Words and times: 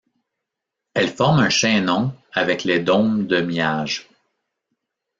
Elle 0.95 1.11
forme 1.13 1.37
un 1.41 1.51
chaînon 1.51 2.11
avec 2.33 2.63
les 2.63 2.79
dômes 2.79 3.27
de 3.27 3.39
Miage. 3.39 4.09